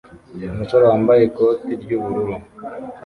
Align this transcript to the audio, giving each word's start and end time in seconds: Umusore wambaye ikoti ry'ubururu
Umusore 0.53 0.83
wambaye 0.91 1.21
ikoti 1.29 1.69
ry'ubururu 1.81 2.35